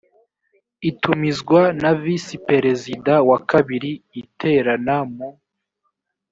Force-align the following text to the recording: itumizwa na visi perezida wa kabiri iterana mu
itumizwa 0.89 1.61
na 1.81 1.91
visi 2.01 2.35
perezida 2.49 3.13
wa 3.29 3.37
kabiri 3.49 3.91
iterana 4.21 4.95
mu 5.15 5.29